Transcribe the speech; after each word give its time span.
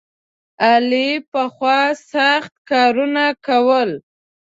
علي 0.65 1.09
پخوا 1.31 1.81
سخت 2.11 2.53
کارونه 2.69 3.25
کول. 3.45 3.89